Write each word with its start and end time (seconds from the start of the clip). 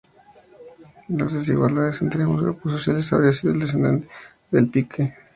Las 1.09 1.31
desigualdades 1.31 2.01
entre 2.01 2.23
ambos 2.23 2.41
grupos 2.41 2.71
sociales 2.71 3.13
habría 3.13 3.33
sido 3.33 3.53
el 3.53 3.59
desencadenante 3.59 4.07
del 4.49 4.67
pique. 4.67 5.13